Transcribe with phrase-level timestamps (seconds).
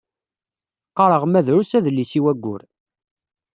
[0.89, 2.61] Qqareɣ ma drus adlis i wayyur.